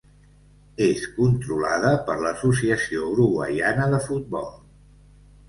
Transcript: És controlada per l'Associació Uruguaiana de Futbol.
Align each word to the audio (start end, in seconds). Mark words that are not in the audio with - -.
És 0.85 1.03
controlada 1.17 1.91
per 2.07 2.15
l'Associació 2.23 3.05
Uruguaiana 3.13 3.87
de 3.95 4.01
Futbol. 4.09 4.51